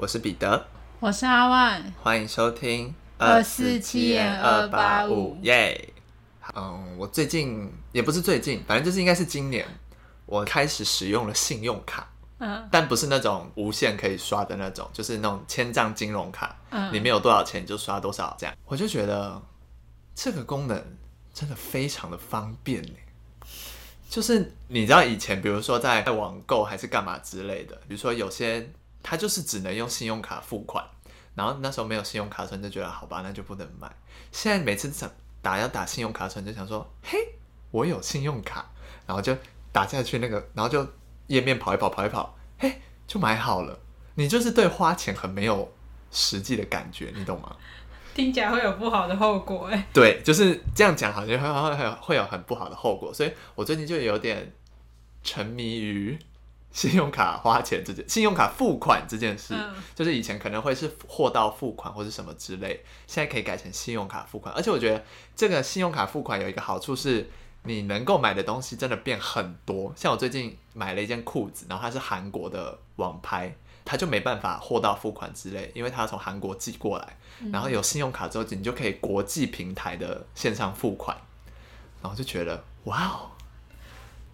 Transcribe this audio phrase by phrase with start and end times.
[0.00, 0.66] 我是彼得，
[0.98, 5.92] 我是阿万，欢迎收听二四七二八五耶。
[6.54, 9.68] 嗯，我最近也不是最近，反正就是应该是今年，
[10.24, 18.56] 我开始使用了信用卡，嗯，但不是那种无限可以刷的那种，就是那种千账金融卡，嗯，里面有多少钱就刷多少这样。
[18.64, 19.42] 我就觉得
[20.14, 20.82] 这个功能
[21.34, 22.94] 真的非常的方便呢。
[24.08, 28.66] 就是你知道以前，比如说在网购还是干嘛之类的，比如说有些。
[29.02, 30.84] 他就是只能用信用卡付款，
[31.34, 33.90] 然后那时候没有信用卡的时候，你就觉得好吧，那就不能买。
[34.30, 35.10] 现在每次想
[35.40, 37.18] 打要打信用卡的时候，你就想说，嘿，
[37.70, 38.70] 我有信用卡，
[39.06, 39.36] 然后就
[39.72, 40.86] 打下去那个，然后就
[41.28, 43.78] 页面跑一跑，跑一跑，嘿，就买好了。
[44.14, 45.72] 你就是对花钱很没有
[46.10, 47.56] 实际的感觉，你懂吗？
[48.12, 49.86] 听起来会有不好的后果哎。
[49.92, 54.52] 对，就是这样讲，好像会会会会有很不好的后果，所以我最近就有点
[55.22, 56.18] 沉迷于。
[56.72, 64.54] 信用卡花钱这件，信用卡付款这件事，嗯、就是以前可能会是货到付款或是什么之类，现在可以改成信用卡付款。
[64.54, 65.04] 而且我觉得
[65.34, 67.28] 这个信用卡付款有一个好处是，
[67.64, 69.92] 你能够买的东西真的变很多。
[69.96, 73.52] 像我最近买了一件裤子，然后它是韩国的网拍，
[73.84, 77.16] 它就没办法货到付款之类，因为它要从韩国寄过来。
[77.50, 81.16] 然后有信用卡之后，你就可以国际平台的线上付款，
[82.00, 83.30] 然后就觉得哇哦。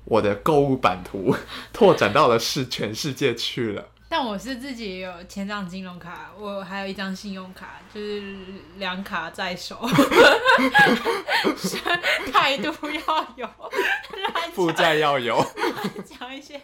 [0.06, 1.36] 我的购物版图
[1.74, 3.90] 拓展到了是全世界去了。
[4.08, 8.22] 但我是自己也有千张金融卡，我还有一张信用卡，就是
[8.76, 9.84] 两卡在手，
[12.32, 13.50] 态度要有，
[14.54, 15.44] 负债要有，
[16.04, 16.62] 讲一些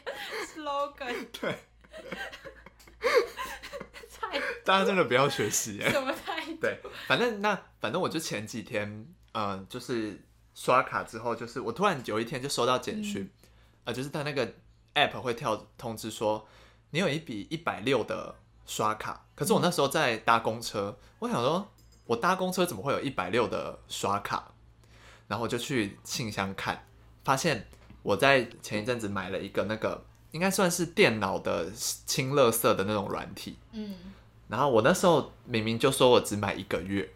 [0.54, 1.26] slogan。
[1.40, 1.56] 对，
[4.64, 5.90] 大家真的不要学习耶。
[5.90, 6.58] 什么态度？
[6.60, 8.88] 对，反正那反正我就前几天，
[9.32, 10.24] 嗯、呃，就是。
[10.54, 13.30] 刷卡之后，就是我突然有一天就收到简讯，啊、嗯
[13.84, 14.46] 呃，就是他那个
[14.94, 16.46] app 会跳通知说，
[16.90, 18.34] 你有一笔一百六的
[18.66, 19.24] 刷卡。
[19.34, 21.72] 可是我那时候在搭公车，嗯、我想说，
[22.04, 24.52] 我搭公车怎么会有一百六的刷卡？
[25.26, 26.86] 然后我就去信箱看，
[27.24, 27.66] 发现
[28.02, 33.94] 我在前一阵子买了一个那个应该算是电脑的清垃圾的那种软体，嗯，
[34.48, 37.10] 然后我那时候明明就说我只买一个月。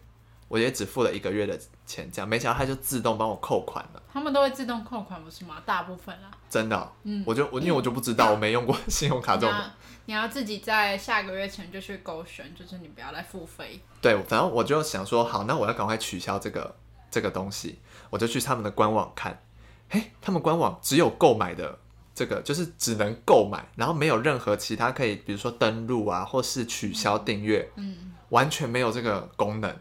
[0.47, 4.01] 我也只付了一个月的钱，这样没想到他就自动帮我扣款了。
[4.11, 5.61] 他们都会自动扣款，不是吗？
[5.65, 6.31] 大部分啦。
[6.49, 9.71] 真的、喔，嗯，我就我因为我就不知道，我没用过信用卡这种的。
[10.05, 13.81] 你要自己在下个月前就去勾选，就是你不要来付费。
[14.01, 16.75] 对，反正我就想说，好，那我要赶快取消这个
[17.11, 17.79] 这个东西，
[18.09, 19.43] 我就去他们的官网看。
[19.89, 21.77] 嘿，他们官网只有购买的
[22.15, 29.77] 这个，就是只能购买，然后没有任何其他可以，比如说登录啊，或是取消订阅，嗯，完全没有这个功能。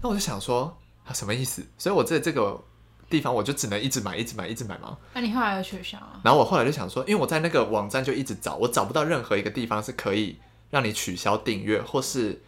[0.00, 1.66] 那我就想说，啊，什么意思？
[1.76, 2.62] 所以我在这个
[3.10, 4.96] 地方，我就只能一直买，一直买，一直买吗？
[5.14, 6.20] 那你后来有取消啊？
[6.22, 10.38] 然后我后来就想说，因为我在那个网站就一直找，我找不到任何一个地方是可以
[10.70, 12.40] 让你取消订阅，或是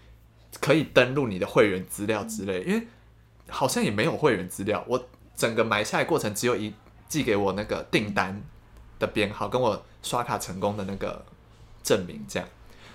[0.60, 2.86] 可以登录你的会员资料之类，因为
[3.48, 4.84] 好像也没有会员资料。
[4.86, 6.72] 我整个买下来过程只有一
[7.08, 8.40] 寄给我那个订单
[8.98, 11.24] 的编号，跟我刷卡成功的那个
[11.82, 12.48] 证明，这样。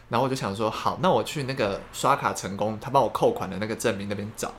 [0.09, 4.49] 然后我就想说，好，那我去那个刷卡成功，他帮我扣款的那个证明那边找。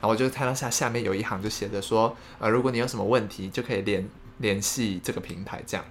[0.00, 5.62] 然后我就看到下下面有一行就写着说，呃，如果你有什么问题，就可以联联系这个平台。
[5.66, 5.84] 这样，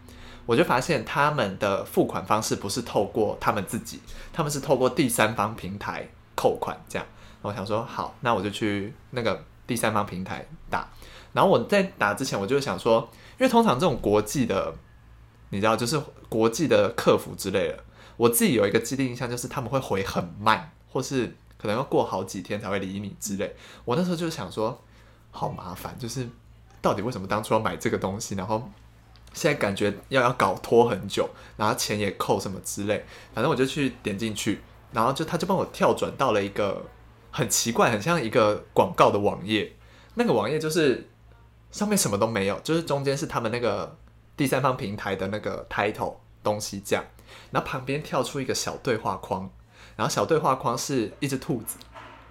[0.45, 3.99] 我就发现他们的付款方式不是透过他们自己，
[4.31, 6.77] 他们是透过第三方平台扣款。
[6.87, 7.05] 这样，
[7.41, 10.87] 我想说，好，那我就去那个第三方平台打。
[11.33, 14.73] 然后我在打之前，我就想说，因为通常这种国际的，
[15.49, 17.83] 你知道，就是国际的客服之类的。
[18.17, 23.55] 我自己有一个既定印象，就是他们会回很慢，或是可能要过好几天才会理你之类。
[23.85, 24.83] 我那时候就想说，
[25.31, 26.27] 好麻烦，就是
[26.81, 28.69] 到底为什么当初要买这个东西，然后
[29.33, 33.05] 现在感觉要要搞拖很久，然后钱也扣什么之类。
[33.33, 34.61] 反正我就去点进去，
[34.91, 36.85] 然后就他就帮我跳转到了一个
[37.29, 39.73] 很奇怪、很像一个广告的网页。
[40.15, 41.07] 那个网页就是
[41.69, 43.95] 上面什么都没有，就是中间是他们那个
[44.35, 47.05] 第三方平台的那个 title 东西这样。
[47.51, 49.49] 然后旁边跳出一个小对话框，
[49.95, 51.77] 然后小对话框是一只兔子，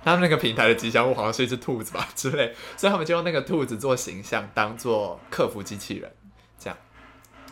[0.04, 6.12] 他们那个平台的吉祥物好像是一只兔子吧之类，所以他们就用那个兔子做形象，当做客服机器人，
[6.58, 6.78] 这样，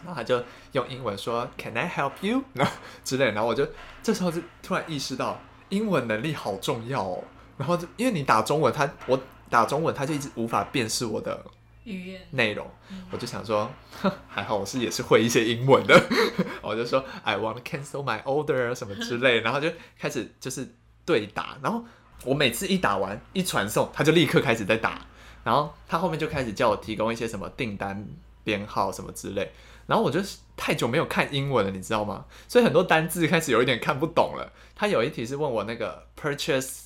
[0.05, 0.43] 然后他就
[0.73, 3.67] 用英文说 “Can I help you？” 然后之类，然后我就
[4.03, 7.25] 这时候就突然意识到英文能力好重要哦，
[7.57, 9.21] 然后就因为你打中文，他我
[9.51, 11.45] 打中文，他就一直无法辨识我的。
[11.85, 12.67] 语言内容，
[13.11, 13.71] 我就想说，
[14.29, 15.95] 还好我是也是会一些英文的，
[16.63, 21.85] 我就说 I want to cancel my order 什么之类， 然后就开始就是对打，然后
[22.25, 25.07] 我每次一打完一传送，他就立刻开始在打，
[25.45, 28.07] 然后他后面就开始叫我提供一些什么订单
[28.43, 29.53] 编号什么之类。
[29.87, 30.19] 然后我就
[30.57, 32.25] 太久没有看英文了，你知道吗？
[32.49, 34.51] 所以很多单字开始有一点看不懂了。
[34.75, 36.85] 他有一题是问我那个 purchase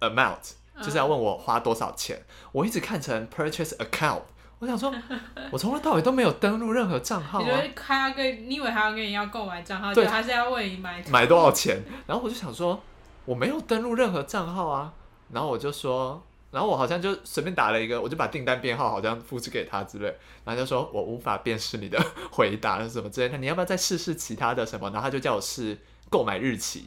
[0.00, 4.22] amount，就是要问我花多少钱，我一直看成 purchase account。
[4.60, 4.94] 我想说，
[5.50, 7.42] 我从头到尾都没有登录任何账号啊！
[7.42, 9.92] 你以为他要跟你以为他要跟你要购买账号？
[9.92, 11.82] 对，他是要问你买买多少钱。
[12.06, 12.80] 然后我就想说，
[13.24, 14.92] 我没有登录任何账号啊。
[15.32, 20.06] 然后我就说，然后我好像就随便打了一个，我就把订单编号好像复制给他之类。
[20.44, 21.98] 然后就说我无法辨识你的
[22.32, 24.90] 回答是什么之类的，你要不要再试试其他的什么？
[24.90, 25.78] 然后他就叫我试
[26.10, 26.86] 购买日期。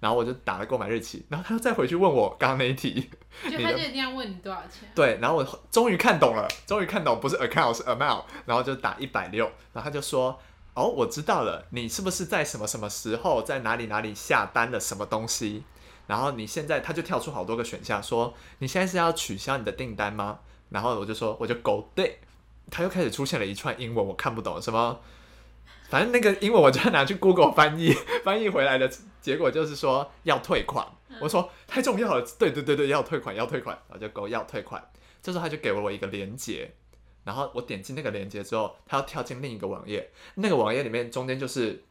[0.00, 3.10] 然后我就打了购买日期，然后他又再回去问我刚刚那一题，
[3.44, 4.88] 就他就一定要问你多少钱。
[4.94, 10.38] 对，然后我终于看懂了，终于看懂不是 account 是 amount，然后就打一百六，然后他就说，
[10.74, 15.64] 哦，我知道了，你是不是在什么什么时候在哪里哪里下单了什么东西？
[16.06, 20.38] 然后你现在他就跳出好多个选项，说你现在是要取消你的订单吗？
[20.70, 22.20] 然后我就说我就勾对，
[22.70, 25.00] 他又开始出现了一串英文，我看不懂什么。
[25.88, 27.92] 反正那个英文我就要拿去 Google 翻译，
[28.22, 28.90] 翻译回来的
[29.20, 30.86] 结果就是说要退款。
[31.20, 34.86] 我说太重要了，对对对对，要退款要退款，然后就勾要退款。
[35.22, 36.70] 这时候他就给了我一个链接，
[37.24, 41.82] 然后我点击那个链接之后，他要跳进另一个网页，那个网页里面中间就是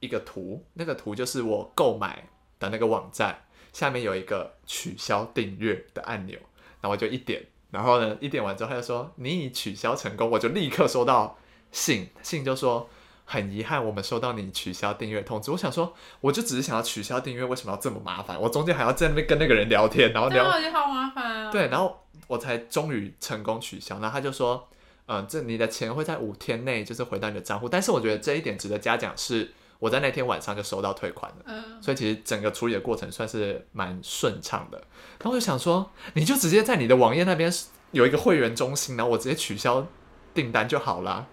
[0.00, 2.28] 一个图，那个图就是我购买
[2.58, 6.38] 的那个网站，下面有一个取消订阅的按钮，
[6.80, 11.36] 然后我就一点，然后呢一点完之后他就说你已取消成功，我就立刻收到
[11.72, 12.88] 信，信就说。
[13.32, 15.50] 很遗憾，我们收到你取消订阅通知。
[15.50, 18.38] 我想说，我就只是想要取消订阅，为什么要这么麻烦？
[18.38, 21.50] 我中间还要在那边跟那个人聊天，然后聊，对，好麻烦啊。
[21.50, 23.98] 对，然后我才终于成功取消。
[24.00, 24.68] 然后他就说，
[25.06, 27.66] 嗯、呃，这你的钱会在五天内就是回到你的账户。
[27.66, 31.38] 但是我觉得这一点值得嘉奖，是我在那天晚上就收到退款了。
[31.46, 34.76] 嗯，所以其实整个处理的过程算是蛮顺畅的。
[35.20, 37.50] 然后我就想说，你就直接在你的网页那边
[37.92, 39.86] 有一个会员中心，然后我直接取消
[40.34, 41.28] 订单就好了。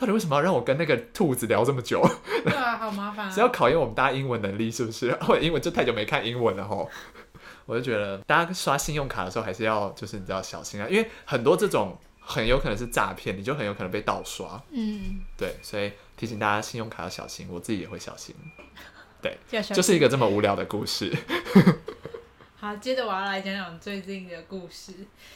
[0.00, 2.00] 到底为什么要让我跟那个兔子聊这么久？
[2.42, 3.30] 对啊，好麻烦啊。
[3.30, 5.16] 是要考验我们大家英文能力是不是？
[5.28, 6.90] 我英文就太久没看英文了吼。
[7.66, 14.60] 我就觉得大家刷信用卡的时候还是要就是你知道小心啊，因为很多这种很有可能是诈骗，你就很有可能被盗刷。
[14.70, 18.34] 嗯，对，所以提醒大家信用卡要小心，我自己也会小心。
[19.22, 21.14] 对，就是一个这么无聊的故事。
[22.56, 24.92] 好，接着我要来讲讲最近的故事。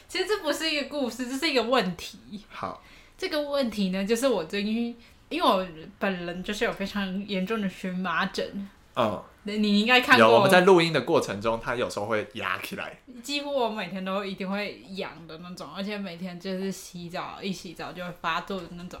[0.07, 2.43] 其实这不是一个故事，这是一个问题。
[2.49, 2.83] 好。
[3.17, 4.95] 这个问题呢，就是我最近，
[5.29, 5.65] 因为我
[5.97, 8.69] 本人就是有非常严重的荨麻疹。
[8.97, 10.25] 嗯，你应该看过。
[10.25, 12.97] 有，我们在录音的过程中，它有时候会压起来。
[13.21, 18.97] 几乎我每天都一定会痒的那种，而且每天就是洗澡，一洗澡就会发作的那种，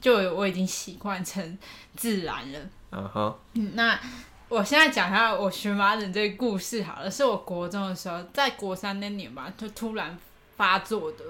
[0.00, 1.58] 就我已经习惯成
[1.96, 2.60] 自然了。
[2.92, 3.38] 嗯哼。
[3.74, 3.98] 那
[4.50, 10.18] 我现在讲一下我荨麻疹这个故事好了，是我国中的时候，在国三那年吧，就突然
[10.56, 11.24] 发作的，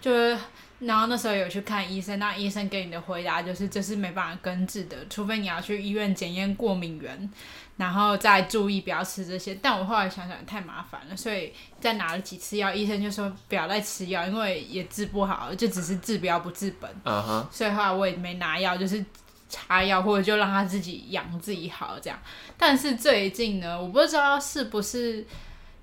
[0.00, 0.38] 就是。
[0.84, 7.30] 然后那时候有去看医生，那医生给你的回答就是这是没办法根治的，除非你要去医院检验过敏源，
[7.76, 9.54] 然后再注意不要吃这些。
[9.54, 16.90] 但我后来想想太麻烦了，所以再拿了几次药，医生就说不要再吃药，因为也治不好，就只是治标不治本。
[17.04, 17.46] Uh huh.
[17.52, 19.04] 所以后来我也没拿药，就是
[19.48, 22.18] 擦药或者就让他自己养自己好这样。
[22.56, 25.24] 但是最近呢，我不知道是不是。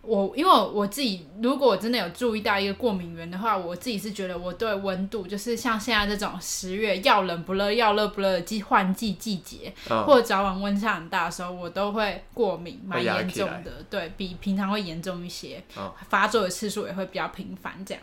[0.09, 17.73] 我因为我自己，如果我真的有注意到一个过敏源的话，我自己是觉得我对温度，就是像现在这种十月要冷不热，要热不热的季换季季节，嗯、或者早晚温差很大的时候，我都会过敏，蛮严重的，对，比平常会严重一些，嗯、发作的次数也会比较频繁。
[17.85, 18.01] 这样，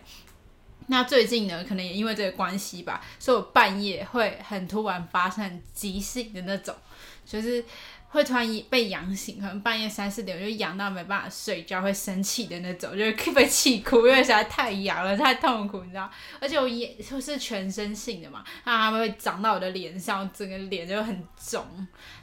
[0.87, 6.73] 那最近呢，可能也因为这个关系吧，所以我半夜会很突然发生急性的那种，
[7.25, 7.65] 就是。
[8.09, 16.11] 会突然被痒醒，可能半夜三四点就痒到没办法睡觉，会生气的那种，就会被气哭，因为实在太痒了，太痛苦，你知道？
[16.41, 21.67] 而且我也就是全身性的嘛，那它们会长到我的脸上，整个脸就很肿，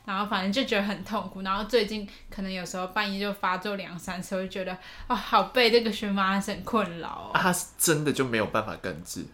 [0.06, 1.42] 然后反正就觉得很痛苦。
[1.42, 4.76] 然后最近可能有时候半夜就发作两三次，我就觉得、
[5.08, 7.32] 哦，好被这个荨麻疹困扰哦。
[7.34, 9.26] 啊，它是真的就没有办法根治？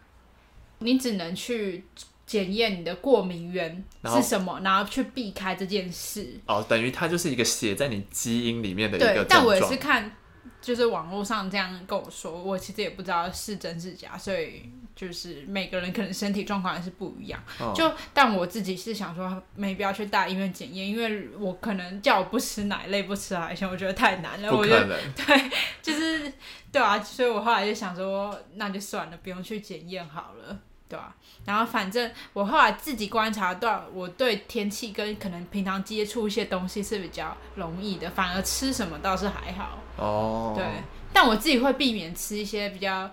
[0.79, 1.85] 你只能去。
[2.29, 6.39] 检验你的过敏源是什么，然后，去避开这件事。
[6.45, 9.15] 哦，等于它就是一个写在你基因里面的一个。
[9.15, 10.15] 对，但我也是看，
[10.61, 14.61] 就是网络上这样跟我说，我其实也不知道是真是假，所以
[14.95, 17.43] 就是每个人可能身体状况还是不一样。
[17.59, 24.51] 哦、就但我自己是想说，没必要去大医院检验，因为我可能叫我不吃奶类、不吃海鲜，我觉得太难了。
[24.51, 24.91] 不可能。
[24.91, 26.31] 我 就对，就是
[26.71, 30.59] 对啊，所以我后来就想说，那就算了，不用去检验好了。
[30.89, 31.15] 对啊，
[31.45, 39.77] 然后反正我后来自己观察到，我对天气跟可能平常接触一些东西是比较容易的，反而吃什么倒是还好。
[39.97, 40.53] 哦。
[40.57, 40.65] 对，
[41.13, 43.09] 但我自己会避免吃一些比较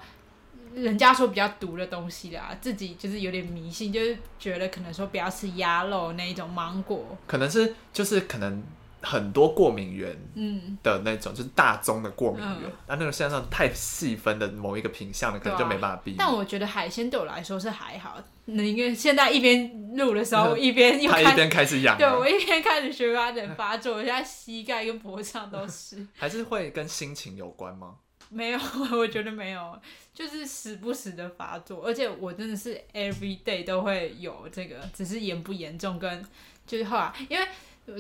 [0.74, 8.62] 人家说比较毒的东西啦，自己就是有点迷信，就是觉得可能说不要吃鸭肉那一种芒果，可能是就是可能。
[9.08, 16.16] 很多过敏源嗯的那种，嗯、就是大宗的过敏源，那、嗯、那个身上太细分的某一个品相的，可能就没办法避免。
[16.18, 26.04] 但我觉得海鲜对我来说是还好，因为现在一边录的时候，一边又开一边开始痒，对我一边开始荨麻疹发作，我现在膝盖跟脖子上都是。
[26.18, 27.94] 还是会跟心情有关吗？
[28.28, 28.58] 没有，
[28.90, 29.80] 我觉得没有，
[30.12, 36.24] 就是时不时的发作，而且我真的是 every day 都会有这个，只是严不严重跟
[36.66, 37.46] 就是后来因为。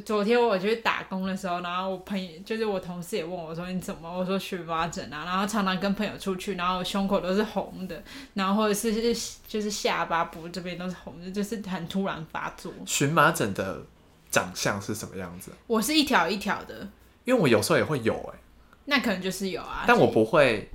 [0.04, 4.18] 昨天我去打工的时候，然后我朋友就是我同事也问我说，你怎么？
[4.18, 8.02] 我说荨麻疹啊，然后常常跟朋友出去，然后胸口都是红的，
[8.34, 8.92] 然后或者是
[9.46, 12.72] 就是下巴部这边都是红的，就是很突然发作。
[12.84, 13.80] 荨麻疹的
[14.28, 15.52] 长相是什么样子？
[15.68, 16.88] 我是一条一条的，
[17.24, 18.38] 因为我有时候也会有哎、欸，
[18.86, 20.68] 那可能就是有啊，但我不会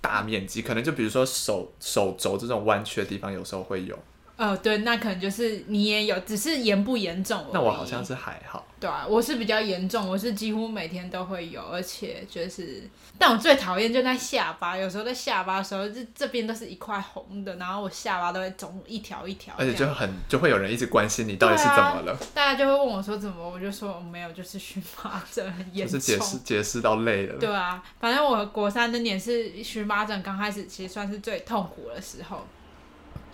[0.00, 3.98] 大面积，可能就比如说手手肘这种弯曲的地方，有时候会有。
[4.40, 7.44] 哦，对，那可能就是你也有，只是严不严重。
[7.52, 8.66] 那我好像是还好。
[8.80, 12.82] 对啊，我是比较严重，我是几乎每天都会有，而且就是，
[13.18, 19.52] 但我最讨厌就在下巴，有时候在下巴的时候，这这边都是一块红的，然后我下巴都会肿一条一条。
[19.58, 26.00] 而且就很就会有人一直关心你到底是怎么了，啊、大家就会问我说怎么，我就说我没有，就是荨麻疹很严重。
[26.00, 27.38] 就是解释解释到累了。
[27.38, 32.46] 对啊，反正我国三那年是荨麻疹刚开始，其实算是最痛苦的时候，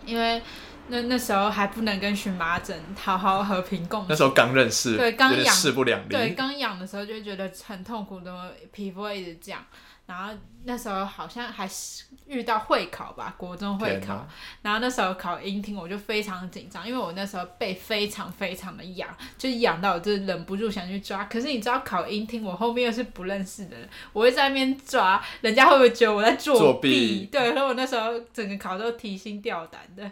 [0.04, 0.42] 因为。
[0.88, 4.06] 那那时候还不能跟荨麻疹好好和平共处。
[4.08, 6.08] 那时候刚认识，对，刚养，势不两立。
[6.08, 9.64] 对，刚养的时候就觉得很痛苦的，皮肤会一直这样。
[10.06, 14.24] 然后那时候好像还是遇到会考吧，国中会考。
[14.62, 21.24] 然后那时候考英听，我就非常紧张，因为我那时候背非常非常的痒，就是痒到我就忍不住想去抓。
[21.24, 26.60] 可是你知道考英听，我后面又是不认识的人，我会在那边抓，人家会不会觉得我在作弊？
[26.60, 27.28] 作弊。
[27.32, 30.08] 对，所以我那时候整个考都提心吊胆的。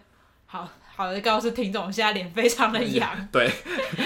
[0.55, 3.29] 好好的告诉听众，我现在脸非常的痒。
[3.33, 3.51] 对，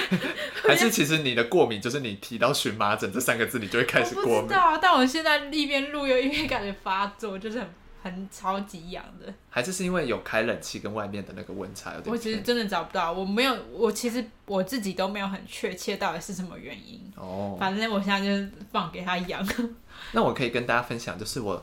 [0.67, 4.35] 还是其实你的过敏就是你提到荨麻疹这三个字，你就会开始过敏。
[4.35, 7.69] 我不知道，但我现在一边录又一边感觉发作，就是很
[8.03, 9.31] 很超级痒的。
[9.51, 12.11] 还是是因为有开冷气跟外面的那个温差有点。
[12.11, 16.99] 我其实真的找不到，我没有，我其实我自己都没有很确切到底是什么原因。
[17.17, 17.59] 哦。
[17.61, 19.47] 反正我现在就是放给他痒。
[20.13, 21.63] 那我可以跟大家分享，就是我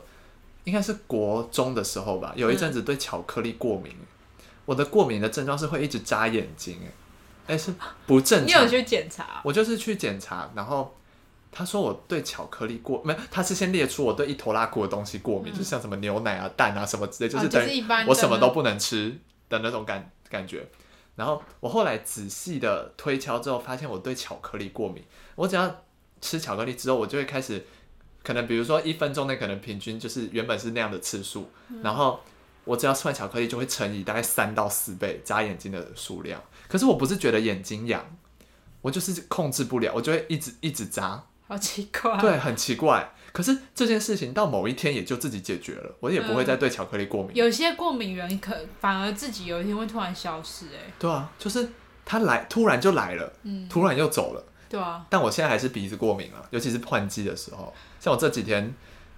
[0.62, 3.92] 应该是国中的时候吧，有一阵子对巧克力过敏。
[3.92, 4.06] 嗯
[4.66, 6.90] 我的过敏的症状是会一直扎眼睛，哎，
[7.46, 7.72] 但是
[8.04, 8.46] 不正常。
[8.46, 9.40] 你有去检查？
[9.44, 10.94] 我就是去检查，然后
[11.52, 19.16] 他说我对巧克力过，没有，他是先列出我对一坨拉过的东西过敏，嗯、就像什么牛奶啊、蛋啊什么之类，就是等于我什么都不能吃
[19.48, 20.68] 的那种感感觉。
[21.14, 25.02] 然后我后来仔细的推敲之后，发现我对巧克力过敏。
[25.36, 25.82] 我只要
[26.20, 27.64] 吃巧克力之后，我就会开始，
[28.24, 32.18] 可能比如说一分钟内可能平均就是原本是那样的次数，嗯、然后。
[32.66, 36.42] 我只要吃完巧克力，就会乘以大概三到四倍眨眼睛的数量。
[36.68, 38.04] 可是我不是觉得眼睛痒，
[38.82, 41.24] 我就是控制不了，我就会一直一直眨。
[41.48, 42.18] 好奇怪。
[42.18, 43.12] 对，很奇怪。
[43.32, 47.32] 可是这件事情到某一天也就自己解决了，我也不会再对巧克力过敏。
[47.34, 50.92] 嗯、有些过敏源可反而自己有一天会突然消失，哎。
[50.98, 51.68] 对啊，就是
[52.04, 54.44] 它来突然就来了，嗯，突然又走了。
[54.68, 55.06] 对啊。
[55.08, 58.74] 但我现在还是鼻子过敏了，尤其是换季的时候，像我这几天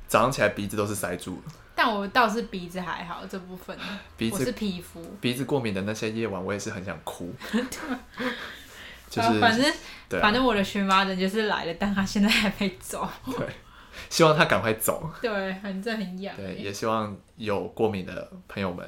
[0.07, 1.53] 早上起来鼻子都是塞住了。
[1.89, 3.75] 但我倒是鼻子还好，这部分
[4.19, 7.35] 鼻子我是皮肤鼻子过敏的那些夜晚，我也是很想哭。
[9.09, 13.09] 就是反正、啊、反正我的荨麻疹就是来了，但他现在还没走。
[13.25, 13.47] 对，
[14.11, 15.11] 希望他赶快走。
[15.23, 16.37] 对，反正很痒。
[16.37, 18.87] 对，也希望有过敏的朋友们，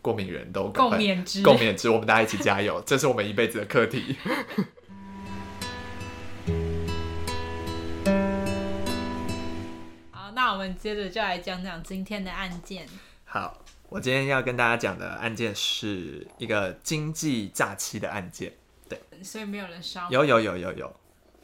[0.00, 4.16] 过敏人都共勉之，共勉之，我们大家一起加油，这是我们一辈子的课题。
[10.42, 12.88] 那我们接着就来讲讲今天的案件。
[13.26, 18.50] 好，我今天要跟大家讲的案件是一个经济诈欺的案件。
[18.88, 20.10] 对，所以没有人伤。
[20.10, 20.96] 有有有有有，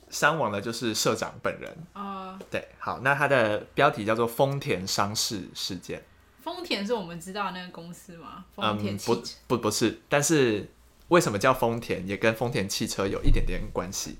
[0.08, 1.76] 伤亡的就是社长本人。
[1.92, 2.38] 哦。
[2.50, 6.02] 对，好，那他的标题叫做丰田商事事件。
[6.42, 8.46] 丰田是我们知道的那个公司吗？
[8.54, 9.20] 丰田汽车。
[9.20, 10.72] 嗯，不不不是，但是
[11.08, 14.16] 为什么叫丰田，也跟丰田汽车有一点点关系。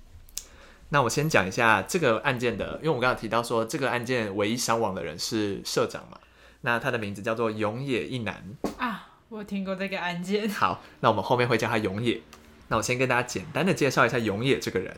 [0.91, 6.19] 那我先讲一下这个案件的，因为我刚刚提到说这个案件唯一伤亡的人是社长嘛，
[6.61, 8.45] 那他的名字叫做永野一男
[8.79, 10.49] 啊，我听过这个案件。
[10.51, 12.21] 好，那我们后面会叫他永野。
[12.69, 14.97] 那我先跟大家简单的介绍一下永野这个人。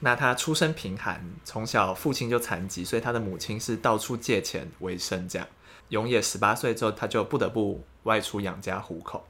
[0.00, 5.28] 那他出身贫寒，从小父亲就残疾，所以他的母亲是到处借钱为生。
[5.28, 5.48] 这样，
[5.88, 9.26] 永野十八岁之后，他就不得不外出养家糊口。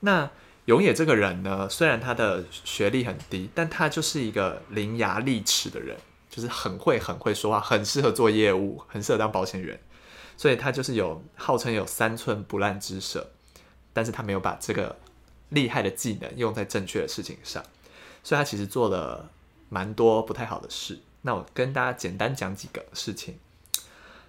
[0.00, 0.30] 那
[0.70, 5.96] 永野这个人呢，虽然他的学历很低，但他就是一个伶牙俐齿的人，
[6.28, 9.80] 就是很会很会说话，很适合做业务，很适合当保险员。
[10.36, 13.30] 所以他就是有号称有三寸不烂之舌，
[13.92, 14.96] 但是他没有把这个
[15.48, 17.64] 厉害的技能用在正确的事情上，
[18.22, 19.28] 所以他其实做了
[19.68, 21.00] 蛮多不太好的事。
[21.22, 23.40] 那我跟大家简单讲几个事情，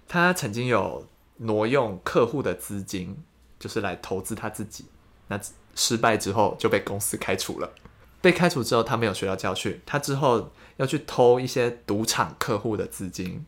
[0.08, 1.06] 他曾经有
[1.36, 3.22] 挪用客户的资金，
[3.60, 4.86] 就是来投资他自己，
[5.28, 5.40] 那
[5.74, 7.72] 失败之后就被公司开除了。
[8.20, 13.44] 被开除之后，他没有学到教训，他之后要去偷一些赌场客户的资金，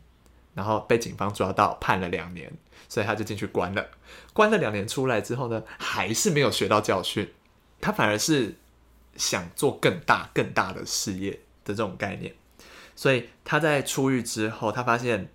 [0.55, 2.53] 然后被警方抓到，判了两年，
[2.89, 3.87] 所以他就进去关了。
[4.33, 7.33] 关了两年出来之后呢，还是没有学到教训，
[7.81, 8.57] 他反而是
[9.17, 11.31] 想做更大更大的事业
[11.65, 12.35] 的这种概念，
[12.97, 15.29] 所以他在出狱之后，他发现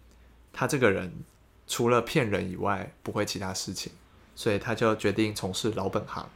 [0.52, 1.24] 他这个人
[1.66, 3.94] 除了骗人以外不会其他事情，
[4.40, 6.30] 所以他就决定从事老本行，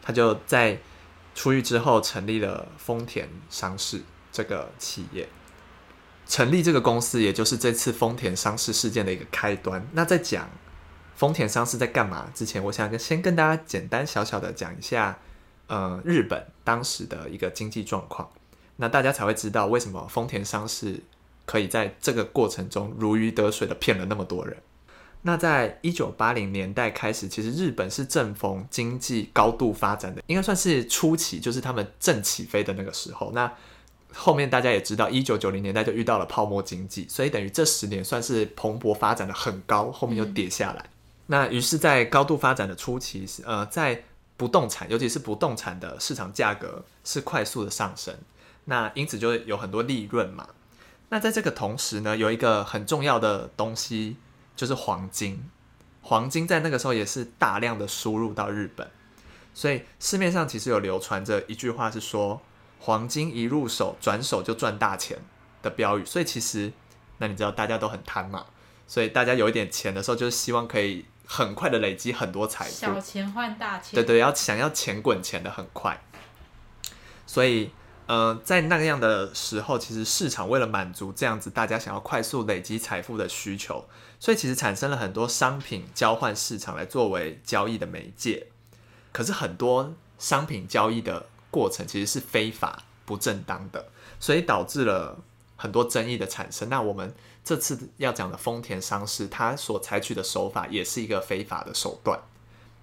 [0.00, 0.78] 他就在。
[1.34, 5.28] 出狱之后，成立了丰田商事这个企业。
[6.26, 9.86] 成立这个公司，也就是这次丰田商事事件的一个开端。
[9.92, 10.50] 那在讲
[11.14, 15.20] 丰田商事在干嘛之前，我想先跟大家简单小小的讲一下，
[15.68, 18.28] 呃，日本当时的一个经济状况。
[18.74, 21.00] 那大家才会知道为什么丰田商事
[21.46, 24.56] 可以在这个过程中如鱼得水的骗了那么多人。
[25.22, 33.32] 那在一九八零年代开始，其实日本是正逢经济高度发展的，应该算是初期，就是他们正起飞的那个时候。
[33.32, 33.52] 那
[34.14, 40.84] 后面大家也知道，一九九零年代就遇到了泡沫经济，所以等于这十年算是蓬勃发展的很高，后面又跌下来。
[41.26, 44.04] 那于是，在高度发展的初期，呃，在
[44.36, 48.14] 不动产，尤其是不动产的市场价格是快速的上升，
[48.66, 50.48] 那因此就有很多利润嘛。
[51.08, 54.16] 那在这个同时呢，有一个很重要的东西。
[54.58, 55.48] 就是黄金，
[56.02, 58.90] 黄金在那个时候也是大量的输入到日本，
[59.54, 62.42] 所以市面上其实有流传着一句话是说，
[62.80, 65.16] 黄金一入手，转手就赚大钱
[65.62, 66.04] 的标语。
[66.04, 66.72] 所以其实，
[67.18, 68.46] 那你知道大家都很贪嘛，
[68.88, 76.02] 所以大家有一点钱的时候，就是希望可以很快的累积很多财富，小钱换大钱，对对，要想要钱滚钱的很快，
[77.24, 77.70] 所以。
[78.08, 83.86] 呃，在那个样的时候，其实市场为了满足这样子大家想要快速累积财富的需求，
[84.20, 88.48] 所以其实产生了很多商品交换市场来作为交易的媒介。
[89.12, 93.88] 可是很多商品交易的过程其实是非法不正当的，
[94.20, 95.18] 所以导致了
[95.56, 96.68] 很多争议的产生。
[96.68, 102.20] 那我们这次要讲的丰田商事，它所采取的手法也是一个非法的手段。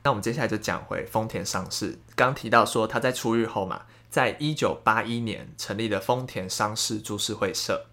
[0.03, 3.83] 那我们接下来就讲回丰田商事，刚提到说他在出狱后嘛。
[4.07, 7.87] 在一九八一年成立的丰田商事株式会社。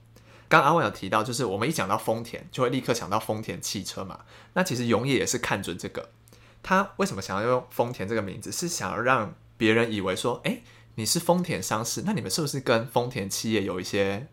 [0.53, 4.21] 刚阿万有提到，就是我们一讲到丰田，就会立刻想到丰田汽车嘛。
[4.53, 6.11] 那其实永野也是看准这个，
[6.63, 10.61] 他为什么想要用丰田这个名字，是想要让别人以为说，哎，
[10.97, 14.27] 你是丰田商事，那你们是不是跟丰田企业有一些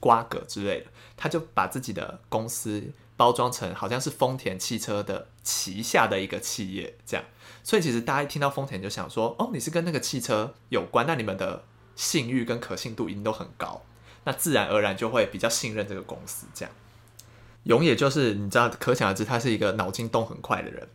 [0.00, 0.86] 瓜葛之类的？
[1.18, 7.26] 他就把自己的公司包装成好像是丰田汽车的旗下的一个企业这样。
[7.62, 13.82] 所以其实大家一听到丰田就想说，哦，你是跟那个汽车有关，那你们的信誉跟可信度一定都很高，
[14.28, 16.46] 那自然而然就会比较信任这个公司。
[16.52, 16.74] 这样，
[17.62, 20.86] 永野就是你知道，可想而知，他是一个脑筋动很快的人。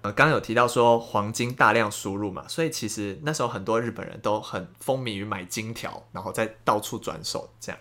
[0.00, 7.78] 呃，刚刚有提到说黄金大量输入嘛，所以其实那时候很多日本人都很风靡于买金条，然后再到处转手这样。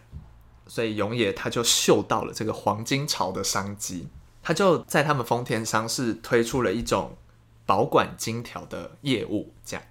[0.68, 4.10] 所以永野他就嗅到了这个黄金潮的商机，
[4.44, 7.16] 他就在他们丰田商事推出了一种。
[7.68, 9.86] 保管金条的业务，这样，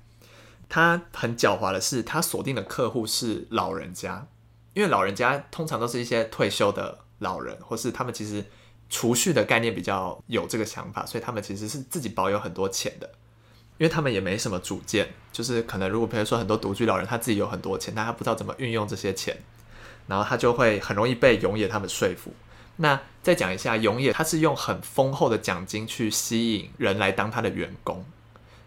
[0.66, 4.26] 他很狡猾的是，他锁定的客户是老人家，
[4.76, 8.44] 因为老人家通常都是一些退休的老人，或是他们其实
[8.90, 13.08] 储蓄的概念比较有这个想法，所以他们其实是自己保有很多钱的，
[13.78, 19.34] 因为他们也没什么主见，就是可能如果比如说很多独居老人，他自己有很多钱，但他不知道怎么运用这些钱，
[20.08, 22.34] 然后他就会很容易被永野他们说服。
[22.76, 28.04] 那再讲一下，永野他是用很丰厚的奖金去吸引人来当他的员工，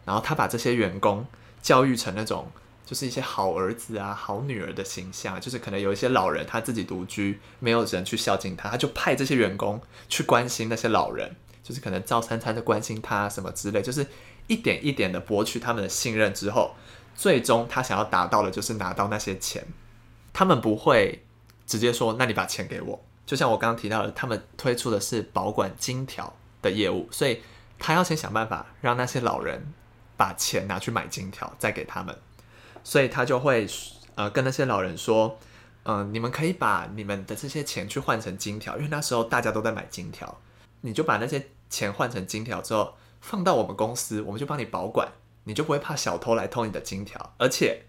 [0.05, 1.23] 然后他把这些员工
[1.61, 2.51] 教育成那种
[2.89, 14.07] 就是一些好儿子啊、好女儿的形象，就是可能有一些老人他自己独居，没有人去孝敬他，他就派这些员工去关心那些老人，就是可能照三餐的关心他什么之类，就是
[14.47, 16.73] 一点一点的博取他们的信任之后，
[17.15, 19.67] 最终他想要达到的就是拿到那些钱，
[20.33, 21.23] 他们不会
[21.67, 23.05] 直接说，那你把钱给我。
[23.27, 27.43] 就像我刚刚提到的，他们推出的是保管金条的业务，所以
[27.77, 29.71] 他要先想办法让那些老人
[30.17, 32.17] 把钱拿去买金条，再给他们。
[32.83, 33.67] 所以他就会
[34.15, 35.37] 呃跟那些老人说，
[35.83, 40.39] 嗯、你们可以把你们的这些钱去换成金条，因为那时候大家都在买金条，
[40.81, 45.09] 你就把那些钱换成金条之后放到我们公司，我们就帮你保管，
[45.43, 47.83] 你就不会怕小偷来偷你的金条，而且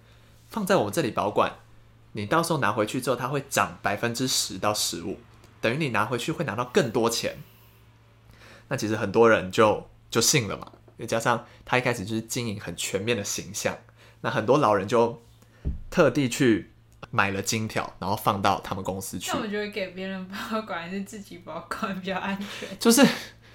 [0.49, 1.53] 放在我们这里保管，
[2.13, 5.19] 你到时候拿回去之后，它会涨百分之十到十五。
[5.61, 7.37] 等于你拿回去会拿到更多钱，
[8.69, 13.77] 那其实很多人就就信了嘛，又加上他一开始就是经营很全面的形象，
[14.23, 15.21] 那很多老人就
[15.91, 16.71] 特地去
[17.11, 19.31] 买了金条，然后放到他们公司去。
[19.33, 22.69] 那我觉得给别人保管还是自己保管比较安全。
[22.79, 23.07] 就是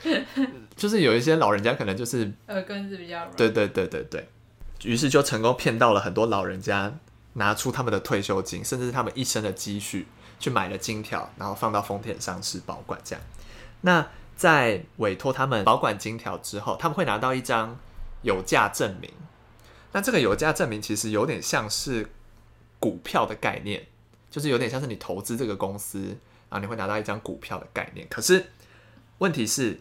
[0.75, 3.31] 就是有一些老人家可能就是耳根子比较软。
[3.35, 4.27] 对对对对对，
[4.83, 6.91] 于是就成功骗到了很多老人家，
[7.33, 10.07] 拿出他们的退休金，甚至是他们一生的积蓄，
[10.39, 12.99] 去买了金条，然后放到丰田上市保管。
[13.03, 13.23] 这样，
[13.81, 17.77] 那在委托他们保管金条之后，他们会拿到一张
[18.21, 19.09] 有价证明。
[19.95, 22.09] 那这个有价证明其实有点像是
[22.81, 23.87] 股票的概念，
[24.29, 25.99] 就是有点像是你投资这个公司，
[26.49, 28.05] 然后你会拿到一张股票的概念。
[28.09, 28.47] 可是
[29.19, 29.79] 问题是，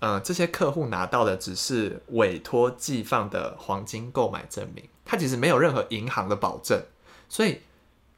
[0.00, 4.88] 呃，这些客户拿到的只是委托寄放的黄金购买证明。
[5.04, 6.82] 它其实没有任何银行的保证，
[7.28, 7.60] 所以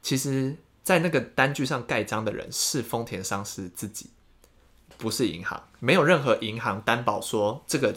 [0.01, 4.09] 其实，在那个单据上盖章的人是丰田商事自己，
[4.97, 7.95] 不是银行，没有任何银行担保说这个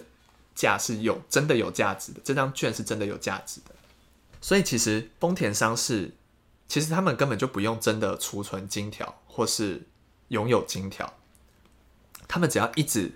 [0.60, 3.72] 价是有真的有价值的，这张券是真的有价值的。
[4.42, 6.12] 所以其实丰田商事
[6.68, 9.88] 其实他们根本就不用真的储存金条或是
[10.28, 11.14] 拥有金条，
[12.28, 13.14] 他们只要一直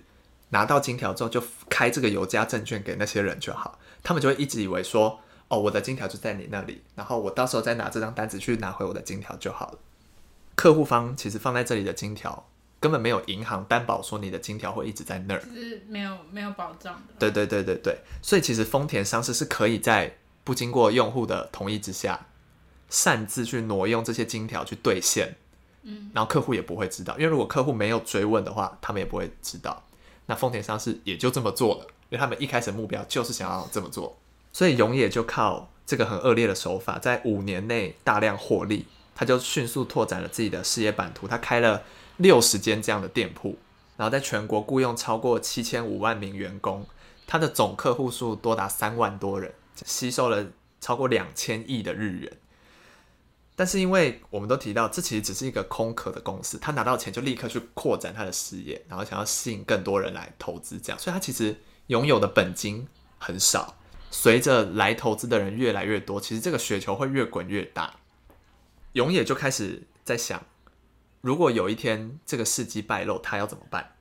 [0.48, 5.20] 拿到金条之后就开这个油价证券给那些人就好，他们就会一直以为说。
[5.48, 9.78] 哦，我的金条就在你那里，然后我到时候再拿这张单子去拿回我的金条就好了。
[10.54, 12.48] 客户方其实放在这里的金条
[12.84, 17.14] 根本没有银行担保说你的金条会一直在那儿，是没有没有保障的。
[17.18, 22.26] 对对对对对，所以其实丰田商事是可以在不经过用户的同意之下，
[22.90, 25.34] 擅自去挪用这些金条去兑现，
[25.84, 29.82] 嗯，然后客户也不会知道，因为如果客户没有追问的话，他们也不会知道。
[30.26, 34.18] 那丰田商事也就这么做了，因为他们一开始目标就是想要这么做。
[34.52, 41.26] 所以永野就靠这个很恶劣的手法，在五年内大量获利，他就迅速拓展了自己的事业版图。
[41.26, 41.82] 他开了
[42.16, 43.58] 六十间这样的店铺，
[43.96, 46.86] 然后在全国雇佣超过七千五万名员工，
[47.26, 49.52] 他的总客户数多达三万多人，
[49.84, 50.46] 吸收了
[50.80, 52.32] 超过两千亿的日元。
[53.56, 63.76] 但是因为我们都提到，这其实只是一个空壳的公司，他拿到钱就立刻去扩展他的事业，然后想要吸引更多人来投资，这样，所以他其实拥有的本金很少。
[64.10, 67.94] 随着来投资的人越来越多，其实这个雪球会越滚越大。
[68.92, 70.44] 永野就开始在想，
[71.24, 73.92] 如果有一天这个事迹败露，他要怎么办？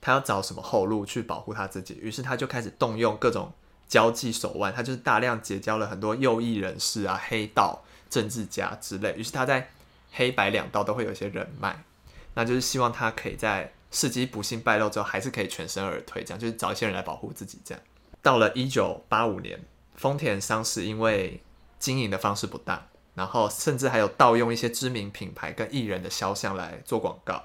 [0.00, 1.98] 他要找什么后路去保护他自己？
[2.00, 3.52] 于是他就开始动用各种
[3.86, 9.14] 交际手腕，他就是大量结交了很多右翼人士啊、黑道政治家之类。
[9.18, 9.68] 于是他在
[10.12, 11.84] 黑白两道都会有一些人脉，
[12.32, 17.84] 那就是希望他可以在事迹不幸败露之后，还是可以全身而退，这样就是找一些人来保护自己，这样。
[18.22, 19.62] 到了一九八五年，
[19.94, 21.42] 丰田商事因为
[21.78, 22.82] 经营的方式不当，
[23.14, 27.44] 然后甚至还有盗用一些知名品牌跟艺人的肖像来做广告，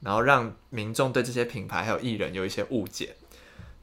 [0.00, 3.16] 然后让民众对这些品牌还有艺人有一些误解，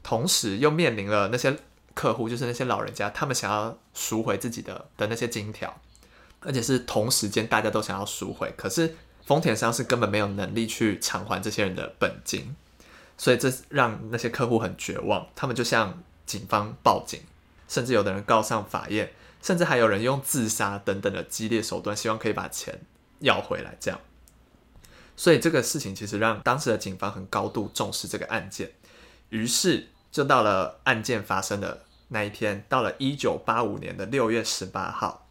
[0.02, 1.56] 同时又面临了那些
[1.94, 5.80] 客户，就是那些老人家，他们想要赎回自己的的那些金条，
[6.40, 12.54] 而且是同时间大家都想要赎回，可是丰田商是根本没有能力去偿还这些人的本金，
[13.16, 16.02] 所以这让那些客户很绝望，他们就向。
[16.26, 17.20] 警方报警，
[17.68, 19.08] 甚至有的人告上法院，
[19.46, 22.80] 甚至还有人用自杀等等的激烈手段，希望可以把钱
[23.20, 23.76] 要回来。
[23.78, 24.00] 这样，
[25.16, 28.72] 所以这个事情其实让当时的警方很高度重视这个案件。
[29.28, 35.28] 于是，就到了案件发生的那一天，到了一九八五年的六月十八号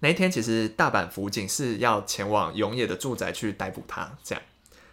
[0.00, 4.18] 那一天，其实大阪府警是要前往永野的住宅去逮捕他。
[4.22, 4.44] 这样，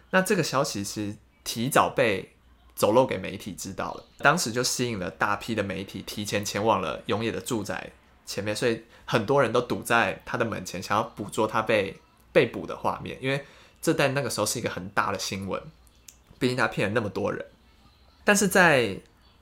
[0.08, 2.30] 那这个消息是提早被。
[2.76, 7.92] 走漏给媒体知道了，当时就吸引了大批的媒体提前前往了永野的住宅
[8.26, 11.98] 前面，所以很多人都堵在他的门前，想要捕捉他被
[12.32, 13.44] 被捕的画面，因为
[13.80, 15.60] 这在那个时候是一个很大的新闻，
[16.38, 17.44] 毕竟他骗了那么多人。
[18.24, 18.98] 但是在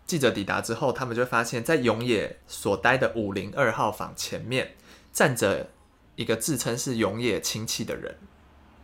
[0.06, 4.74] 记者抵达之后，他们就发现，在永野所待的五零二号房前面
[5.12, 5.70] 站着
[6.16, 8.16] 一个自称是永野亲戚的人，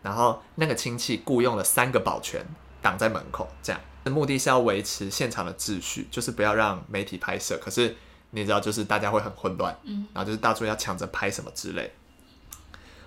[0.03, 2.47] 然后那个亲戚雇佣了三个保全
[2.81, 3.81] 挡在门口，这样。
[4.05, 7.59] 目的是要维持现场的秩序，就是不要让媒体拍摄。
[7.63, 7.95] 可是
[8.31, 11.93] 你知道，就是大家会很混乱，嗯，然后就是大众要抢着拍什么之类。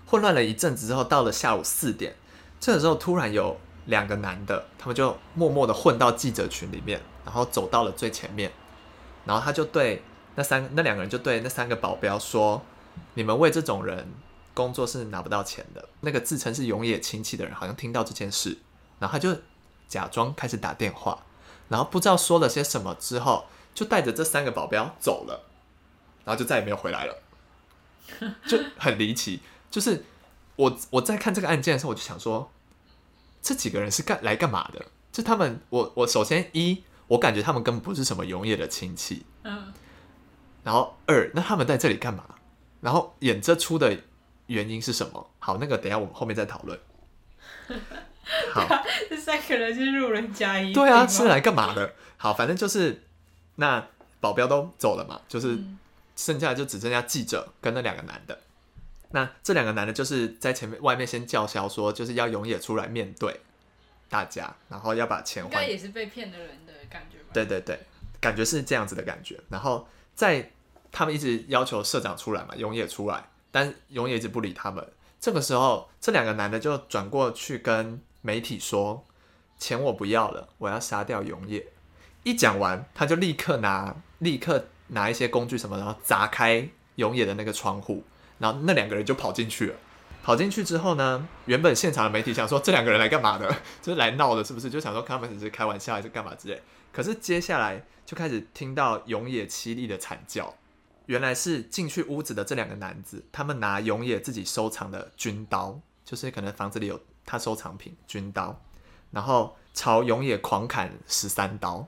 [0.05, 2.15] 混乱了一阵子之后，到了下午四点，
[2.59, 8.51] 这个时候突然有两个男的，他们就默默的混到记者群里面，然后走到了最前面，
[9.25, 10.03] 然后他就对
[10.35, 12.61] 那三那两个人就对那三个保镖说
[13.15, 14.07] ：“你们为这种人
[14.53, 18.57] 工作是拿不到钱的。”那个自称是永野亲戚的人好像听到这件事，
[18.99, 19.35] 然后他就。
[19.91, 21.21] 假装开始打电话，
[21.67, 25.47] 然后不知道说了些什么之后，就带着这三个保镖走了，
[26.25, 27.17] 然后就再也没有回来了，
[28.47, 29.41] 就很离奇。
[29.69, 30.03] 就是
[30.55, 32.51] 我我在看这个案件的时候，我就想说，
[33.41, 34.85] 这几个人是干来干嘛的？
[35.11, 39.25] 就他们，我我首先一，我感觉他们根本不是什么永野的亲戚。
[39.43, 39.73] 嗯。
[40.63, 42.23] 然后二，那他们在这里干嘛？
[42.81, 43.97] 然后演这出的
[44.47, 45.29] 原因是什么？
[45.39, 46.79] 好，那个等一下我们后面再讨论。
[48.53, 48.67] 好，
[49.09, 50.71] 这三个人是路人甲乙。
[50.71, 51.93] 对啊，是来干嘛的？
[52.17, 53.03] 好，反正就是
[53.55, 53.87] 那
[54.19, 55.57] 保镖都走了嘛，就是
[56.15, 58.39] 剩下的就只剩下记者跟那两个男的。
[59.11, 63.41] 那这两个男的，就是在前面外面先叫嚣说，就是要永野出来面对
[64.09, 65.49] 大家，然后要把钱还。
[65.49, 67.25] 应该也是被骗的人的感觉吧？
[67.33, 67.79] 对对对，
[68.21, 69.37] 感觉是这样子的感觉。
[69.49, 69.85] 然后
[70.15, 70.51] 在
[70.91, 74.87] 他们一直要求社长出来嘛，永野出来，但永野一直不理他们。
[75.19, 79.05] 这个时候，这两个男的就转过去跟媒体说
[79.59, 81.67] ：“钱我不要了，我要杀掉永野。”
[82.23, 88.03] 一讲完，他就立刻拿立刻拿一些工具什么，然后砸开永野的那个窗户。
[88.39, 89.75] 然后那两个人就跑进去了，
[90.23, 93.47] 跑进去之后呢，原本现场的媒体想说这两个人来干嘛的？
[93.83, 94.67] 就是来闹的，是不是？
[94.67, 96.59] 就想说他们只是开玩笑还是干嘛之类。
[96.91, 100.55] 可是接下来就开始听到永野凄厉的惨叫，
[101.05, 108.59] 原来是进去屋子的这两个男子，他们拿永野自己收藏的军刀，就是可能房子里有他收藏品军刀，
[109.11, 111.87] 然后朝永野狂砍十三刀，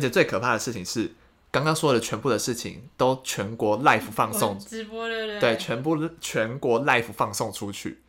[0.00, 1.12] 而且最可怕的事情是。
[1.52, 8.02] 刚刚说的全部的事情都全国 live 放送直播对对，对，全部全国 live 放送出去，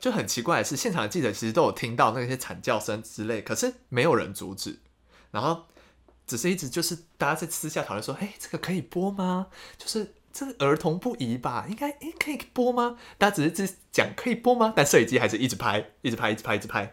[0.00, 4.80] 就很奇怪的是，现场的记者其实都有听到那些惨叫声之类，可是没有人阻止，
[5.30, 5.66] 然后
[6.26, 9.46] 只是一直就是大家在私下讨论说，哎，这个可以播吗？
[9.78, 11.66] 就是这个儿童不宜吧？
[11.70, 12.98] 应该哎可以播吗？
[13.18, 14.72] 大家只是只讲可以播吗？
[14.74, 16.92] 但摄影机还是一直拍，一直拍，一直拍，一直拍。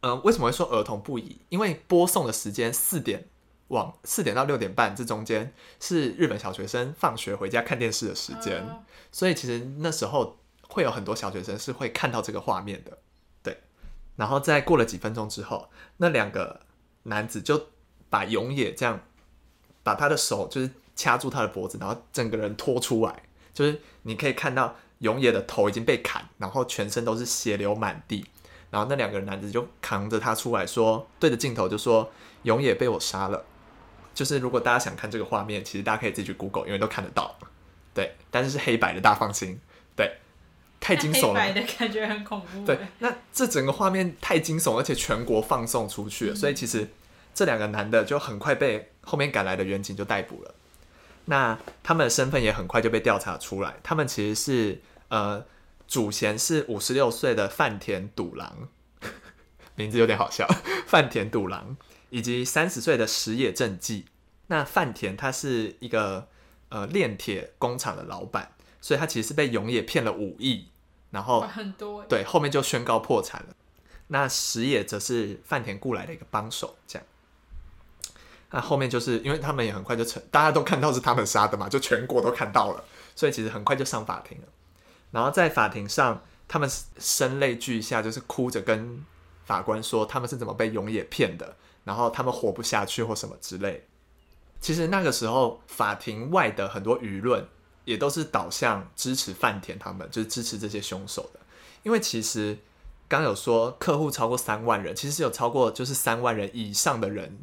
[0.00, 1.42] 嗯、呃，为什么会说儿童不宜？
[1.50, 3.28] 因为播送的时间四点。
[3.68, 12.98] 往四点到六点半这中间是日本小学生放学回家看电视的时间，嗯，所以其实那时候会有很多小学生是会看到这个画面的，
[13.42, 13.58] 对。
[14.14, 16.60] 然后在过了几分钟之后，那两个
[17.04, 17.66] 男子就
[18.08, 19.00] 把永野这样
[19.82, 28.24] 把他的手就是掐住他的脖子，然后整个人拖出来，就是你可以看到永野的头已经被砍，然后全身都是血流满地，
[28.70, 32.10] 然后那两个男子就扛着他出来说，对着镜头就说
[32.44, 33.44] 永野被我杀了。
[34.16, 37.36] 就是如果大家想看这个画面，其实大家可以自己去 Google，因为都看得到。
[37.92, 39.60] 对，但是是黑白的，大家放心。
[39.94, 40.16] 对，
[40.80, 41.34] 太惊悚了。
[41.34, 42.64] 黑白的感觉很恐怖。
[42.64, 46.88] 对，那这整个画面太惊悚，而且全国放送出去了，嗯、所以其实
[47.34, 50.54] 这两个男的就很快被后面赶来的远警就逮捕了。
[51.26, 55.44] 那他们的身份也很快就被调查出来，他们其实是呃，
[55.86, 58.68] 主嫌是五十六岁的饭田笃郎，
[59.76, 60.48] 名字有点好笑，
[60.86, 61.76] 饭田笃郎。
[62.16, 64.06] 以及三十岁的石野正纪，
[64.46, 66.28] 那饭田他是一个
[66.70, 70.68] 呃炼铁工厂的老板，所以他其实是被永野骗了五亿，
[71.10, 73.48] 然后很多对，后面就宣告破产了。
[74.06, 77.06] 那石野则是饭田雇来的一个帮手，这样。
[78.50, 82.82] 那后面就是因为他们也很快就成，大家都看到是他们杀的嘛，就全国都看到了，
[83.14, 84.44] 所以其实很快就上法庭了。
[85.10, 86.66] 然后在法庭上，他们
[86.98, 89.04] 声泪俱下，就是哭着跟
[89.44, 91.56] 法官说他们是怎么被永野骗的。
[91.86, 93.86] 然后他们活不下去或什么之类，
[94.60, 97.46] 其实那个时候法庭外的很多舆论
[97.84, 101.38] 也都是导向支持饭田他们，就是支持这些凶手的。
[101.84, 102.58] 因为其实
[103.06, 107.38] 刚有说客户超过三万人，其实有超过就是三万人以上的人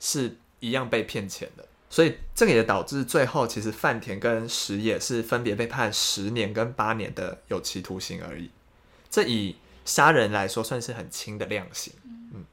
[0.00, 8.50] 是一样被骗钱的，所以这个也导致最后其实饭田跟石野是分别被判十年跟八年的有期徒刑而已。
[9.10, 11.92] 这以杀人来说算是很轻的量刑，
[12.32, 12.46] 嗯，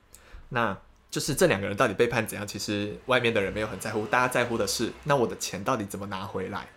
[0.49, 0.77] 那。
[1.11, 2.47] 就是这两个人到底被判怎样？
[2.47, 6.67] 其实外面的人没有很在乎，大家在乎的是那我的钱到底怎么拿回来。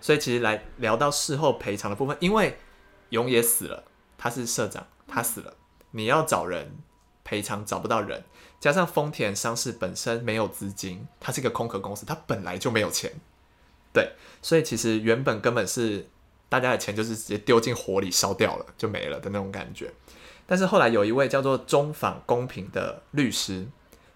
[0.00, 2.58] 所以其实来聊到事后赔偿的部分，因为
[3.10, 3.84] 永野死了，
[4.16, 5.54] 他是社长，他死了，
[5.90, 6.78] 你要找人
[7.22, 8.24] 赔偿找不到人，
[8.58, 13.12] 加上丰田商事本身没有资金，它是一个空壳公司，它本来就没有钱，
[13.92, 16.08] 对，所以其实原本根本是
[16.48, 19.92] 大家的钱就是直接丢进火里烧掉了就没了的那种感觉。
[20.50, 23.68] 但是后来有一位叫做中访公平的律师，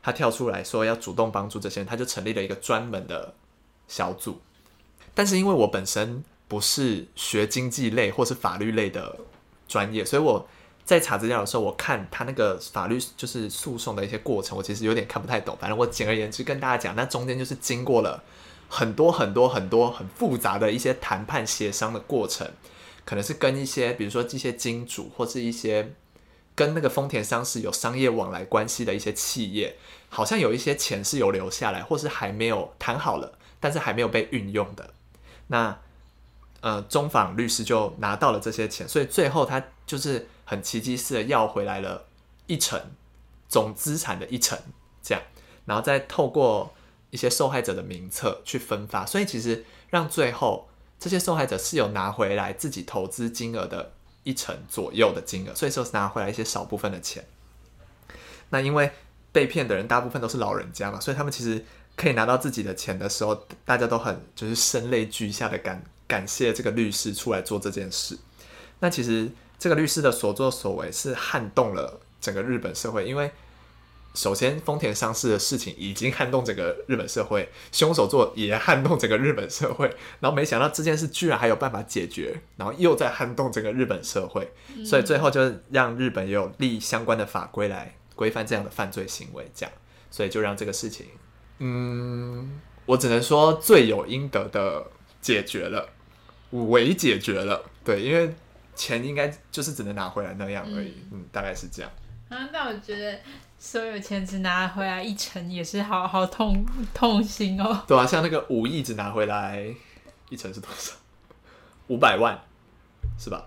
[0.03, 3.33] 他跳出来说要主动帮助这些人，他就成立了一个专门的
[3.87, 4.41] 小组。
[5.15, 9.17] 但是因为我本身不是学经济类或是法律类的
[9.69, 10.45] 专业，所以我
[10.85, 15.57] 在查资料的时候，我看他那个法律就是诉讼的一些过程，我其实有点看不太懂。
[15.61, 18.21] 反正我简而言之跟大家讲，那中间就是经过了
[18.69, 22.51] 很多很多很多很复杂的一些谈判协商的过程，
[23.05, 25.95] 可能是跟一些比如说这些金主或是一些。
[26.55, 29.77] 跟那个丰田商事有商业往来关系的一些企业，
[30.09, 34.95] 好像有一些钱是有留下来，或是还没有谈好了，但是还没有被运用的。
[35.49, 35.79] 那
[36.61, 42.07] 呃，中访律师就拿到了这些钱，所以最后他就是很奇迹似的要回来了
[42.47, 42.81] 一成，
[43.49, 44.59] 总资产的一成，
[45.03, 45.23] 这样，
[45.67, 46.73] 然后再透过
[47.11, 53.93] 一些受害者的名册去分发，所以其实让最后这些受害者是有拿回来自己投资金额的
[54.25, 57.25] 一成左右的金额，所以说是拿回来一些少部分的钱。
[58.51, 58.91] 那因为
[59.33, 61.65] 被骗的人大部分都是老人家嘛，所以他们其实
[61.97, 68.19] 可以拿到自己的钱的时候，大家都很就是声泪俱下的感感谢这个律师出来做这件事。
[68.81, 73.31] 那其实这个律师的所作所为是撼动了整个日本社会，因为
[74.15, 79.89] 首先丰田上市的事情已经撼动整个日本社会，凶手做也撼动整个日本社会，
[80.21, 84.53] 然后没想到这件事居然还有办法解决，然后又在撼动整个日本社会，
[84.85, 89.73] 所以最后就让日本也有立相关的法规来规范这样的犯罪行为，这样，
[90.11, 91.07] 所以就让这个事情，
[91.59, 94.87] 嗯，我只能说罪有应得的
[95.21, 95.89] 解决了，
[96.51, 98.33] 伪解决了，对，因为
[98.77, 101.91] 钱应该就是只能拿回来那样而已，嗯，嗯，大概是这样。
[102.29, 103.19] 啊，但我觉得
[103.65, 107.83] 所有钱只拿回来一成也是好好痛痛心哦。
[107.89, 109.65] 对啊，像那个五亿只拿回来
[110.29, 110.93] 一成是多少？
[111.89, 112.39] 五百万，
[113.19, 113.47] 是吧？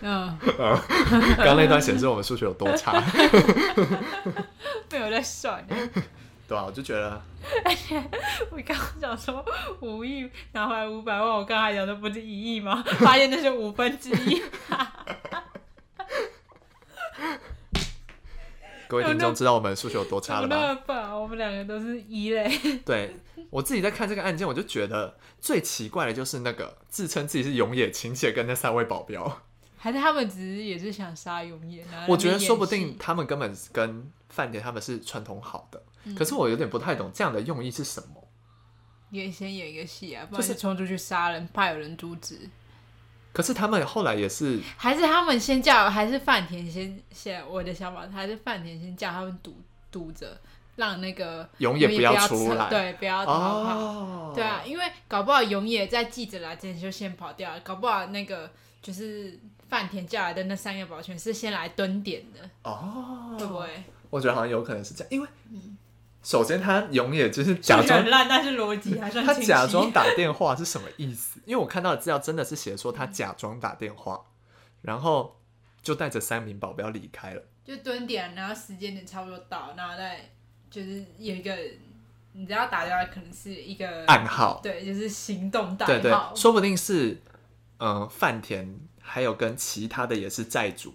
[0.00, 0.38] 嗯。
[1.38, 3.02] 刚刚那段显示我们数学有多差。
[4.92, 5.66] 没有在算。
[6.46, 7.18] 对啊，我就觉得。
[7.64, 7.96] 而且
[8.50, 9.42] 我刚刚讲说
[9.80, 12.84] 五亿拿回来五百万，我刚才讲的不是一亿吗？
[13.00, 14.42] 发现那是五分之一。
[18.88, 21.14] 各位听众知道我们数学有多差了吗？
[21.14, 22.50] 我们两个都是一类。
[22.86, 23.16] 对，
[23.50, 29.42] 我自己在看这个案件，我就觉得最奇怪的就是那个自称自己是永野晴切跟那三位保镖，
[29.76, 31.84] 还是他们只是也是想杀永野？
[32.08, 38.26] 我觉得说不定他们根本跟饭店他们是串通好的，嗯、可是我有点不太懂这样的用意是什么？
[39.10, 42.48] 也先演一个戏啊，不是冲出去杀人，怕有人阻止。
[43.32, 47.48] 可是他们后来也是，还是他们先叫，还是饭田先先？
[47.48, 49.56] 我的想法还是饭田先叫他们堵
[49.92, 50.36] 堵着，
[50.76, 53.78] 让那个永野不要出来，对，不要逃跑。
[53.78, 58.50] 哦、对啊，因为搞不好永野在记者来之前就先跑掉了，搞不好那个
[58.82, 59.38] 就是
[59.68, 63.68] 饭田叫来的那三个保全是先来蹲点的哦，会不会？
[64.10, 65.28] 我觉得好像有可能是这样，因为。
[65.50, 65.77] 嗯
[66.28, 69.24] 首先，他永远就是假装烂，但是逻辑还算。
[69.24, 71.40] 他假装打电话是什么意思？
[71.46, 74.26] 因为我看到的资料真的是写说他假装打电话，
[74.82, 75.40] 然后
[75.80, 77.42] 就带着三名保镖离开了。
[77.64, 80.28] 就蹲点，然后时间点差不多到，然后再
[80.70, 81.56] 就是有一个，
[82.32, 85.92] 你知道打电话，可能是一个暗号，对，就是行动代号。
[85.94, 87.22] 对对，说不定是
[87.78, 90.92] 嗯饭田，还有跟其他的也是债主，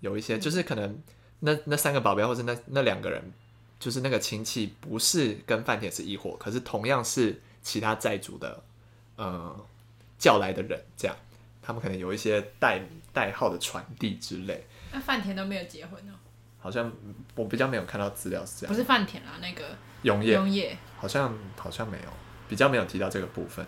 [0.00, 1.00] 有一些就是可能
[1.38, 3.32] 那那三个保镖或者那那两个人。
[3.84, 8.62] 就是那个亲戚不是跟饭田是一伙，可是同样是其他债主的，
[9.16, 9.54] 呃，
[10.18, 11.14] 叫来的人，这样
[11.60, 12.80] 他们可能有一些代
[13.12, 14.66] 代号的传递之类。
[14.90, 16.14] 那饭田都没有结婚哦？
[16.58, 16.90] 好像
[17.34, 18.74] 我比较没有看到资料是这样。
[18.74, 22.08] 不是饭田啊，那个永业永业好像好像没有，
[22.48, 23.66] 比较没有提到这个部分。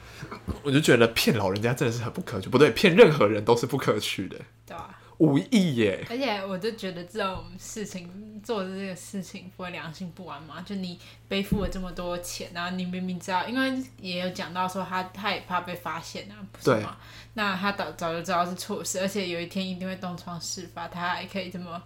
[0.64, 4.40] 我就觉得骗老人家真的是很不可取，不对，骗任何人都是不可取的。
[4.64, 4.98] 对啊。
[5.22, 6.04] 五亿耶！
[6.10, 10.60] 而且我就觉得这种事情做的这个事情不会良心不安吗？
[10.66, 16.96] 就你背负了这么多钱，然后你明明知道，因为也有讲到说他他也怕被发现啊，不是吗？
[17.34, 21.80] 那他早早就知道是错事，而且有一天一定会东窗事发，他还可以这么，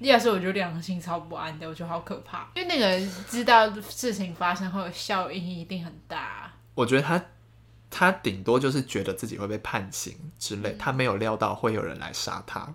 [0.00, 2.50] 要是我觉得良心超不安的，我觉得好可怕。
[2.54, 6.54] 因为那个人知道事情发生后效应一定很大啊。
[6.74, 7.24] 我觉得他。
[7.90, 12.74] 他顶多就是觉得自己会被判刑之类，他没有料到会有人来杀他。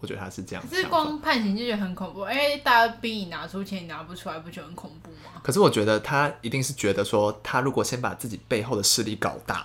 [0.00, 0.64] 我觉得他是这样。
[0.68, 5.40] 可是光判刑就觉得很恐怖，哎、欸，大家逼你拿出钱，你拿不出来，不觉得很恐怖吗？
[5.44, 9.64] 可是我觉得他一定是觉得说，他如果先把自己背后的势力搞大，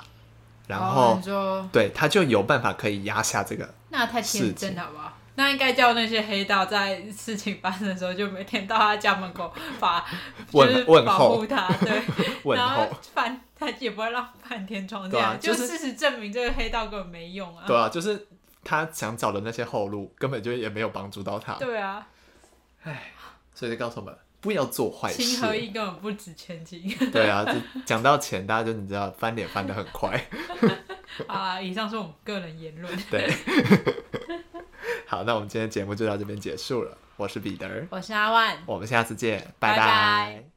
[0.67, 3.73] 然后、哦、对，他就有办法可以压下这个。
[3.89, 5.06] 那太天真了好不好？
[5.37, 10.03] 那应该叫那些黑道在事情发生的时候，就每天到他家门口把
[10.51, 12.01] 就是保护他，对，
[12.55, 17.65] 然后翻他也不会让饭田闯进来，就事实证明这个黑道根本没用啊。
[17.67, 18.27] 对啊，就是
[18.63, 21.53] 他想找的那些后路，根本就也没有帮助到他。
[21.53, 22.07] 对啊，
[22.81, 23.11] 唉，
[23.53, 25.21] 所以就告诉我们不要做坏事。
[25.21, 26.89] 情和义根本不值千金。
[27.11, 27.53] 对啊，就
[27.85, 30.19] 讲到钱，大家就你知道翻脸翻的很快。
[31.27, 32.91] 啊，以上是我们个人言论。
[33.11, 33.31] 对。
[35.05, 36.97] 好，那我们今天节目就到这边结束了。
[37.17, 39.77] 我是彼得，我是阿万，我们下次见，拜拜。
[39.77, 40.56] 拜拜。